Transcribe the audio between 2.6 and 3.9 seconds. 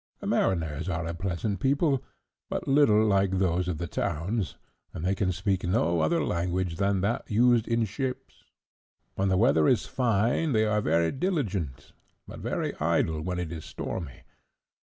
little like those of the